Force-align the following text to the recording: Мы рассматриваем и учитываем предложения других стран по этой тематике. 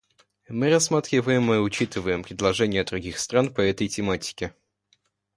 Мы 0.49 0.71
рассматриваем 0.71 1.53
и 1.53 1.57
учитываем 1.59 2.23
предложения 2.23 2.83
других 2.83 3.19
стран 3.19 3.53
по 3.53 3.61
этой 3.61 3.87
тематике. 3.87 4.55